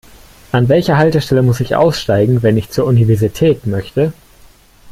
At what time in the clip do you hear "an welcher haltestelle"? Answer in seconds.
0.51-1.43